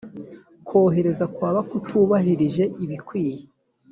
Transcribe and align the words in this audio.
kohereza 0.67 1.25
kwaba 1.35 1.59
kutubahirije 1.69 2.63
ibikwiye 2.83 3.43